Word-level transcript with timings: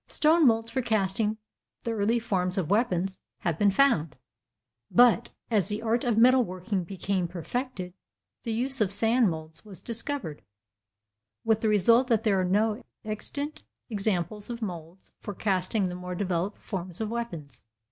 Stone 0.07 0.47
moulds 0.47 0.71
for 0.71 0.81
casting 0.81 1.37
the 1.83 1.91
early 1.91 2.17
forms 2.17 2.57
of 2.57 2.71
weapons 2.71 3.19
have 3.41 3.59
been 3.59 3.69
found, 3.69 4.15
but, 4.89 5.29
as 5.51 5.67
the 5.69 5.83
art 5.83 6.03
of 6.03 6.17
metalworking 6.17 6.83
became 6.83 7.27
perfected, 7.27 7.93
the 8.41 8.51
use 8.51 8.81
of 8.81 8.91
sand 8.91 9.29
moulds 9.29 9.63
was 9.63 9.79
discovered, 9.79 10.41
with 11.45 11.61
the 11.61 11.69
result 11.69 12.07
that 12.07 12.23
there 12.23 12.41
are 12.41 12.43
no 12.43 12.83
extant 13.05 13.61
examples 13.91 14.49
of 14.49 14.59
moulds 14.59 15.13
for 15.19 15.35
casting 15.35 15.87
the 15.87 15.93
more 15.93 16.15
developed 16.15 16.57
forms 16.57 16.99
of 16.99 17.11
weapons. 17.11 17.63